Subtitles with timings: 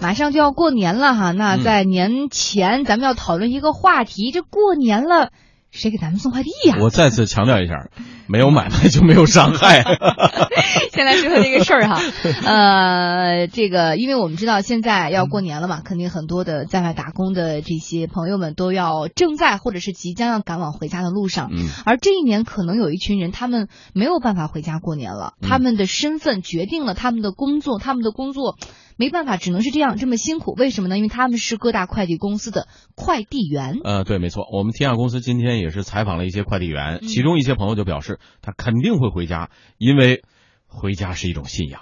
[0.00, 5.30] 马上就要过年了哈，那在年前咱们要讨论一个话题，这过年了。
[5.70, 6.76] 谁给咱们送快递呀？
[6.80, 7.90] 我再次强调一下，
[8.26, 9.82] 没有买卖就没有伤害。
[10.92, 12.00] 先来说说这个事儿哈，
[12.44, 21.50] 呃，这个因为我们知道现在要过年了嘛，肯定很多的在外打工的这些朋友们都要正在或者是即将要赶往回家的路上。
[21.52, 21.68] 嗯。
[21.86, 28.56] 而这一年可能有一群人，他们没有办法回家过年了，他们的身份决定了他们的工作，他们的工作。
[28.96, 30.52] 没办法，只能是这样这么辛苦。
[30.58, 30.98] 为什么呢？
[30.98, 33.78] 因为他们是各大快递公司的快递员。
[33.82, 34.44] 呃，对，没错。
[34.52, 40.22] 我们天下公司今天也是采访了一些快递员，其中一些朋友就表示，他肯定会回家，因为
[40.66, 41.80] 回家是一种信仰。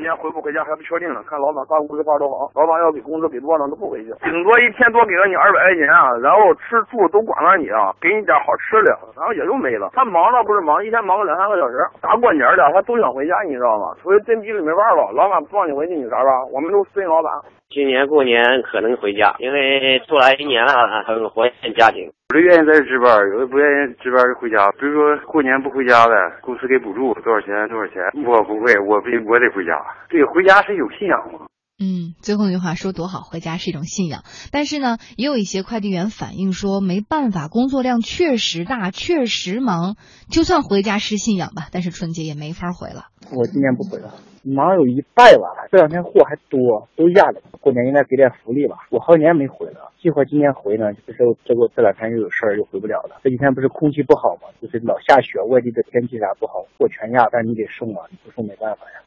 [0.00, 9.92] 今天回不回家还不确定呢，看老板发工资发多少，老板要给工资给多少都不回去，顶多一天多给了你二百块钱啊，然后吃住都管了你啊，给你点好吃的，然后也就没了。
[9.92, 13.92] 他忙倒不是忙，一天忙个两三个小时，大过年的他都想回家，你知道吗？
[14.00, 16.32] 所以真逼着没办法，老板不让你回去，你咋办？
[16.48, 17.28] 我们都随老板。
[17.68, 22.08] 今年过年可能回家，因为出来一年了，很怀念家庭。
[22.30, 24.70] 有的愿意在这值班，有的不愿意值班就回家。
[24.78, 29.74] 比如说过年不回家的，公司给补助多少钱多少钱，我不会，我必我得回家。
[30.08, 31.50] 对回家是有信仰吗。
[31.82, 34.22] 嗯，最后一句话说多好，回家是一种信仰。
[34.52, 39.96] 但是呢，也有一些快递员反映说，没办法，工作量确实大，确实忙。
[40.30, 43.10] 就算回家是信仰吧，但是春节也没法回了。
[43.34, 44.14] 我今年不回了。
[44.42, 47.40] 忙有一半吧，这两天货还多，都压着。
[47.60, 48.78] 过年应该给点福利吧。
[48.90, 50.92] 我好几年没回了，计划今年回呢。
[51.06, 53.20] 这时候这过这两天又有事儿，又回不了了。
[53.22, 54.48] 这几天不是空气不好吗？
[54.60, 59.00] 就是老下雪，外地的天气啥不好，货全压，但你得送啊，你不送没办法呀。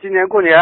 [0.00, 0.54] 今年过年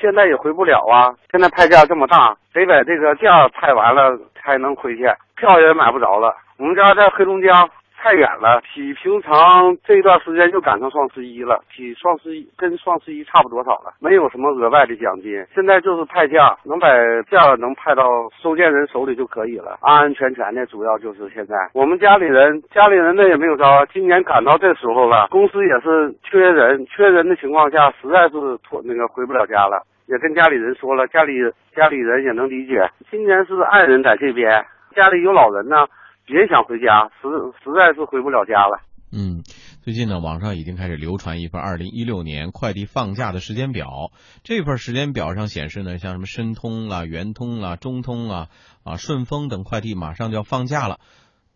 [0.00, 5.04] 现在也回不了啊，现在派价这么大，得把这个价派完了才能回去，
[5.36, 6.34] 票也买不着了。
[6.58, 7.68] 我们家在黑龙江。
[8.00, 15.44] 太远了，比平常这段时间就赶上双十一了，比双十一跟双十一差不多少了，没有什么额外的奖金。
[15.52, 16.86] 现在就是派价，能把
[17.28, 18.04] 价能派到
[18.40, 20.64] 收件人手里就可以了，安安全全的。
[20.66, 31.32] 主要就是现在我们家里人，家里人那也没有招，今年赶到这时候了，公司也是缺人，缺人的情况下，实在是拖那个回不了家了，也跟家里人说了，家里
[31.74, 32.88] 家里人也能理解。
[33.10, 34.64] 今年是爱人在这边，
[34.94, 35.86] 家里有老人呢。
[36.28, 37.28] 别想回家，实
[37.64, 38.82] 实在是回不了家了。
[39.10, 39.42] 嗯，
[39.80, 44.12] 最近呢，网上已经开始流传一份二零一六年快递放假的时间表。
[44.44, 48.48] 这份时间表上显示呢，像什么申通啦、圆通啦、中通啊、
[48.84, 51.00] 啊顺丰等快递马上就要放假了。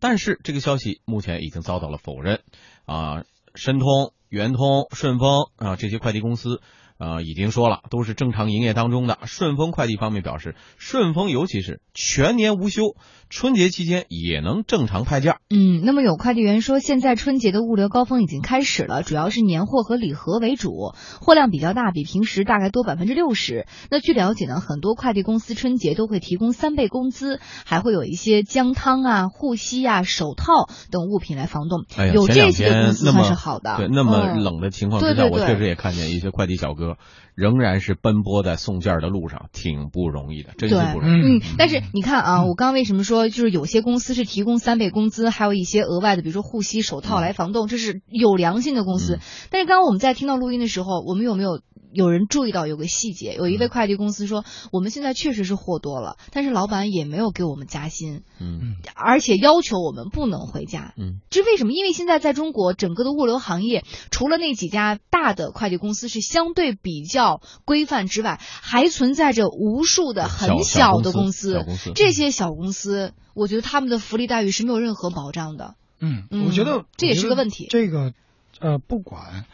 [0.00, 2.40] 但是这个消息目前已经遭到了否认。
[2.86, 6.62] 啊，申通、圆通、顺丰啊这些快递公司。
[7.02, 9.18] 呃，已经说了，都是正常营业当中的。
[9.24, 12.94] 顺丰快递方面表示，顺丰尤其是全年无休，
[13.28, 15.38] 春节期间也能正常派件。
[15.50, 23.66] 嗯，那么有快递员说，现在春节的物流高峰已经开始了，主要是年货和礼盒为主，货量比较大，比平时大概多百分之六十。
[23.90, 31.84] 那据了解呢，很多快递公司春节都会提供三倍工资，还会有一些姜汤啊、护膝啊、手套等物品来防冻。
[31.96, 33.74] 哎，有这些公司算是好的。
[33.76, 36.91] 对，那么冷的情况之下，我确实也看见一些快递小哥。
[37.34, 41.38] 仍然是奔波在送件的路上，挺不容易的，真是不容易。
[41.38, 49.18] 嗯，但是你看啊，我刚刚为什么说就是有些公司是提供三倍工资，还有一些额外的，比如说护膝、手套来防冻，这是有良心的公司。
[49.50, 51.60] 但是刚刚我们在听到录音的时候，我们有没有？
[51.92, 61.72] 有人注意到有个细节，有一位快递公司说，我们现在确实是货多了，但是老板也没有给我们加薪，嗯，而且要求我们不能回家，嗯，这为什么？
[61.72, 71.64] 因为现在在中国整个的物流行业，除了那几家大的快递公司是相对比较规范之外，还存在着无数的很小的公司，
[71.94, 77.66] 这些小公司，我觉得他们的福利待遇是没有任何保障的，嗯，我觉得这也是个问题。
[77.68, 78.14] 这个，
[78.60, 79.44] 呃，不管，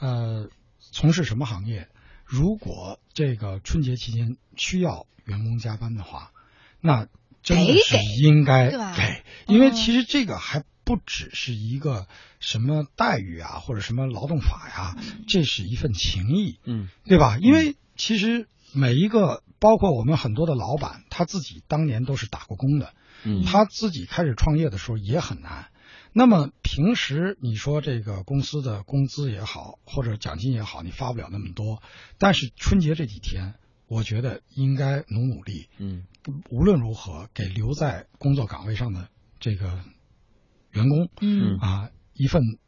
[0.00, 0.48] 呃。
[0.94, 1.88] 从事什么行业？
[2.24, 6.30] 如果这个春节期间需要员工加班的话，
[6.80, 7.08] 那
[7.42, 12.06] 真的是应该给，因为其实这个还不只是一个
[12.38, 14.96] 什么待遇啊，或者什么劳动法呀，
[15.26, 17.38] 这是一份情谊，嗯，对吧？
[17.40, 22.94] 因为其实每一个，包括我们很多的老板，他自己当年都是打过工的，
[23.24, 25.66] 嗯，他自己开始创业的时候也很难。
[26.16, 31.82] 那么平时你说这个公司的工资也好，或者奖金也好，你发不了那么多。
[32.18, 33.54] 但是春节这几天，
[33.88, 36.04] 我觉得应该努努力，嗯，
[36.50, 39.08] 无论如何给留在工作岗位上的
[39.40, 39.80] 这个
[40.70, 41.58] 员工，嗯。
[41.58, 42.58] 啊，一份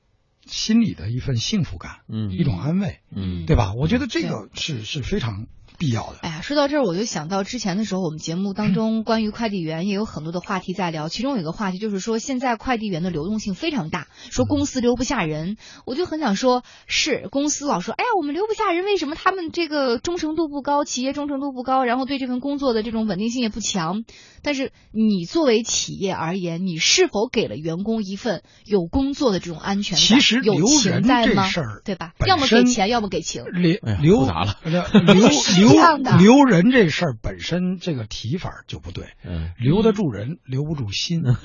[0.45, 3.75] 心里的一份幸福感，嗯，一种安慰，嗯，对吧？
[3.75, 5.47] 我觉得这个是是非常
[5.79, 6.19] 必要的。
[6.23, 15.57] 哎呀，说到这儿，我就想到之前的时候，我们节目当中关于快递员也有很多的话题在聊，其中有一个话题就是说，现在快递员的流动性非常大，说公司留不下人。
[15.85, 24.05] 我就很想说，是公司老说，哎呀，我们留不下人，为什么他们这个忠诚度不高，企业忠诚度不高，然后对这份工作的这种稳定性也不强。
[24.43, 30.01] 但是你作为企业而言，你是否给了员工一份有工作的这种安全感？
[30.01, 31.83] 其实有留人情在吗这事儿？
[31.85, 32.13] 对吧？
[32.27, 33.45] 要么给钱，要么给情。
[33.45, 34.83] 留哎呀留复杂了留
[35.67, 39.51] 留留人这事儿本身这个提法就不对，嗯。
[39.59, 41.23] 留得住人，留不住心，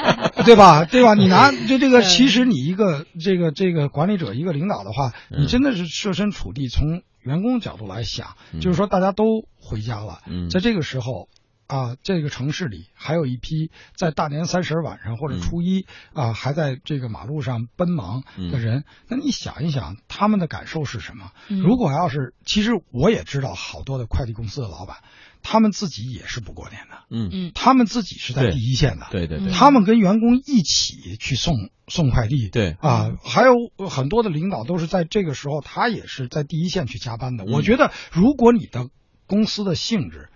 [0.44, 0.84] 对吧？
[0.84, 1.14] 对吧？
[1.14, 5.42] 你拿就这个，其实你一个这个这个管理者，一个领导的话，嗯。
[5.42, 8.60] 你真的是设身处地从员工角度来想，嗯。
[8.60, 10.48] 就是说大家都回家了，嗯。
[10.50, 11.28] 在这个时候。
[11.74, 15.40] 啊，这个城市里还有一批在大年三十晚上或者嗯。
[15.40, 18.52] 初一、啊，还在这个马路上奔忙嗯。
[18.52, 21.32] 的人，那你想一想，他们的感受是什么？
[21.48, 21.58] 嗯。
[21.58, 24.98] 如果要是，其实我也知道好多的快递公司的老板，
[25.42, 27.52] 他们自己也是不过年的，嗯，嗯。
[27.56, 33.54] 他们自己是在第一线的，对对对，他们跟员工一起去送送快递，对啊，还有
[33.88, 37.44] 很多的领导都是在这个时候，他也是在第一线去加班的。
[37.44, 37.50] 嗯。
[37.50, 38.88] 我觉得，如果你的
[39.26, 40.28] 公司的性质，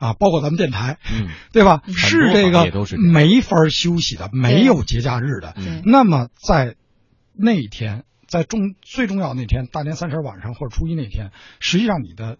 [0.00, 1.82] 啊，包括咱们电台，嗯对吧？
[1.86, 2.64] 是这个
[2.96, 5.52] 没法休息的，没有节假日的。
[5.58, 6.74] 嗯那么在
[7.34, 11.30] 那一天，在重最重要的那天，大年三十晚上或者初一那天，
[11.60, 12.38] 实际上你的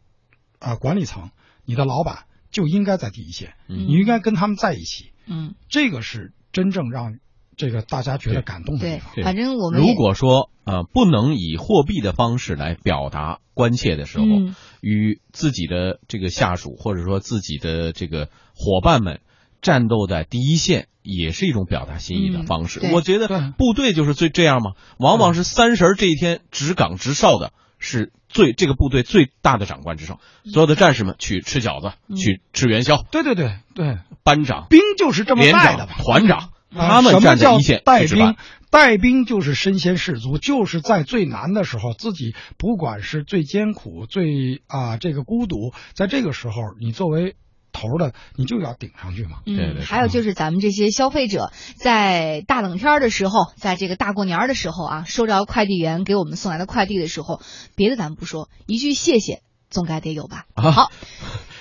[0.58, 1.30] 啊、管理层、
[1.66, 5.12] 你的老板就应该在第一线，嗯你应该跟他们在一起。
[5.26, 7.18] 嗯，这个是真正让
[7.56, 19.20] 这个大家觉得感动的地方。，对反正我们如果说呃不能以货币的方式来表达关切的时候，嗯与自己的这个下属或者说自己的这个伙伴们
[19.62, 22.80] 战斗在第一线，也是一种表达心意的嗯方式。
[22.80, 38.36] 对我觉得部队就是最这样嘛，往往是三十儿这一天值岗值哨的是最这个部队最大的长官之上，所有的战士们去吃饺子，嗯去吃元宵，对对对对，班长、兵就是这么带的嘛。、团长，啊他们站在一线带兵去值班。，
[38.70, 47.34] 带兵就是身先士卒，就是在最难的时候，自己不管是最艰苦、最啊这个孤独，在这个时候，你作为
[47.72, 49.42] 头儿的，你就要顶上去嘛。
[49.46, 57.40] 嗯，对对还有就是咱们这些消费者在大冷天儿的时候，在这个大过年儿的时候啊，收着快递员给我们送来的快递的时候，
[57.74, 60.44] 别的咱们不说，一句谢谢总该得有吧？
[60.54, 60.90] 啊好，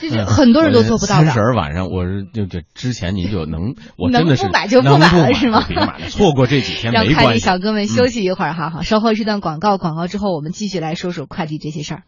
[0.02, 7.40] 这是很多人都做不到三十晚上，我是就这之前您就能， 我能真的是不买就不买了买是吗别买了，错过这几天 让快递没关系。
[7.40, 12.04] 小哥们休息一会儿哈，好，稍后是段广告，广告之后我们继续来说说快递这些事儿。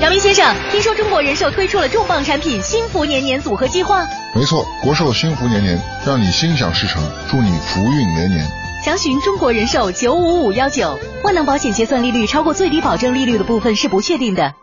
[0.00, 4.04] 杨明先生，听说中国人寿推出了重磅产品“幸福年年组合计划
[4.34, 8.46] 没错，国寿幸福年年，让你心想事成，祝你福运连连。”，
[8.84, 10.98] 详询中国人寿九五五幺九。
[11.24, 14.54] 万能保险结算利率超过最低保证利率的部分是不确定的。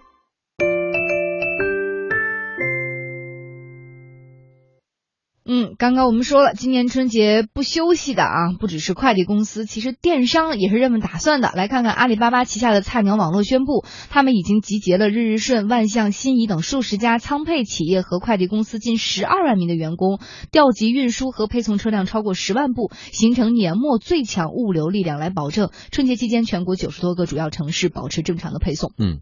[5.45, 11.51] 嗯，刚刚我们说了，今年春节不休息的啊，不只是快递公司，其实电商也是这么打算的。
[11.53, 20.19] 来看看阿里巴巴旗下的菜鸟网络宣布，他们已经集结了日日顺、万象、新宜等数十家仓配企业和快递公司近十二万名的员工，
[20.49, 28.93] 调集运输和配送车辆超过十万部，形成年末最强物流力量，来保证春节期间全国九十多个主要城市保持正常的配送。
[28.97, 29.19] 嗯，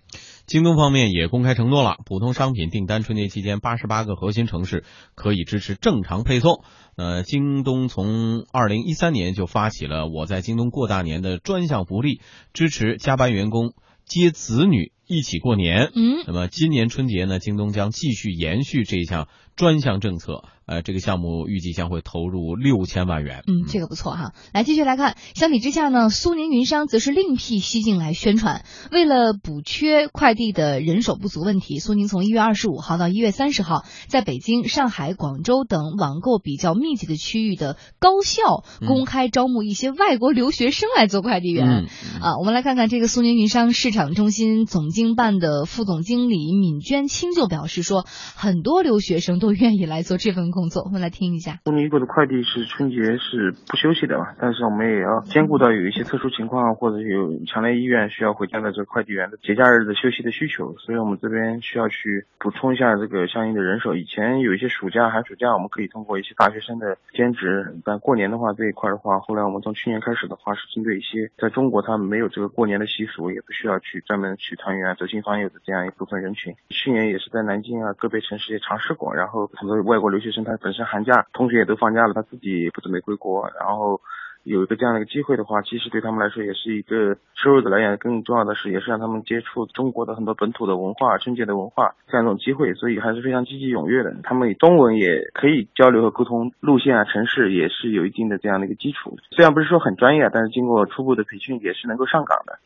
[0.52, 4.84] 京东方面也公开承诺了，普通商品订单春节期间八十八个核心城市
[5.16, 6.66] 可以支持正常配送。
[6.98, 12.20] 呃，京东从二零一三年就发起了“我在京东过大年”的专项福利，
[12.52, 13.72] 支持加班员工
[14.04, 15.90] 接子女一起过年。
[15.96, 19.30] 嗯，那么今年春节呢，京东将继续延续这项
[19.62, 20.44] 专项政策。
[20.66, 23.44] 呃，这个项目预计将会投入六千万元。
[23.46, 24.32] 嗯，这个不错哈。
[24.54, 28.64] 来，继续来看，相比之下呢，苏宁云商则是另辟蹊径来宣传。
[28.90, 41.68] 为了补缺快递的人手不足问题，苏宁从一月二十五号到一月三十号，在北京、上海、广州等网购比较密集的区域的高校嗯公开招募一些外国留学生来做快递员。
[41.68, 41.86] 嗯
[42.22, 48.06] 啊，我们来看看这个苏宁云商市场中心总经办的副总经理闵娟清就表示说，
[48.36, 50.84] 很多留学生都愿意来做这份工作。
[50.84, 51.60] 我们来听一下。
[51.66, 63.96] 苏宁易购的快递是春节是不休息的嘛，但是我们也要兼顾到有一些特殊情况或者有强烈意愿需要回家的这个快递员的节假日的休息的需求，所以我们这边需要去补充一下这个相应的人手。
[63.96, 76.54] 以前有一些暑假、寒暑假，我们可以通过一些大学生的兼职，但过年的话这一块的话，后来我们从去年开始的话是针对一些在中国他们没有这个过年的习俗，也不需要去专门去团圆、走亲访友的这样一部分人群。
[76.70, 84.02] 去年也是在南京啊个别城市也尝试过，然后然后很多外国留学生他本身寒假同学也都放假了，他自己也不准备回国，然后
[84.44, 87.96] 有一个这样的一个机会的话，其实对他们来说也是一个收入的来源。
[87.98, 94.14] 更重要的是，也是让他们接触中国的很多本土的文化、春节的文化这样一种机会，所以还是非常积极踊跃的。
[94.22, 99.16] 他们中文也可以交流和沟通，路线啊、城市也是有一定的这样的一个基础。
[99.30, 102.60] 虽然不是说很专业，但是经过初步的培训，也是能够上岗的。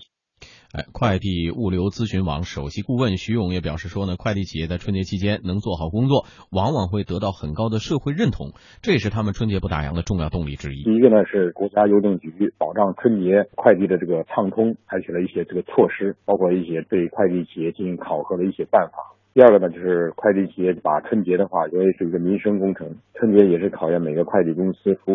[0.92, 10.84] 快递物流咨询网首席顾问徐勇也表示说呢，快递企业在春节期间能做好工作，往往会得到很高的社会认同，这也是他们春节不打烊的重要动力之一。
[10.84, 19.14] 第一个呢是国家邮政局保障春节快递的这个畅通，采取了一些这个措施，包括一些对快递企业进行考核的一些办法。
[19.36, 25.14] 第二个呢就是快递企业把春节的话，因为是一个民生工程，春节也是考验每个快递公司服务